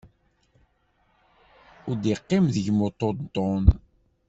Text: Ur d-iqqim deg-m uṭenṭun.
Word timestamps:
Ur 1.89 1.95
d-iqqim 1.97 2.45
deg-m 2.55 2.79
uṭenṭun. 2.87 3.63